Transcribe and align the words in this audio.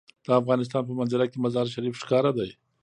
د 0.25 0.29
افغانستان 0.41 0.81
په 0.85 0.93
منظره 0.99 1.25
کې 1.31 1.37
مزارشریف 1.45 1.95
ښکاره 2.01 2.31
ده. 2.37 2.45